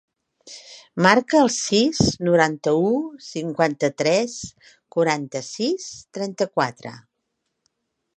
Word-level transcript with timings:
Marca 1.05 1.41
el 1.41 1.49
sis, 1.55 1.99
noranta-u, 2.29 2.89
cinquanta-tres, 3.25 4.39
quaranta-sis, 4.97 5.87
trenta-quatre. 6.19 6.95